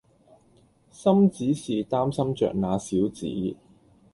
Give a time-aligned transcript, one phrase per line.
[0.89, 3.55] 心只是擔心著那小子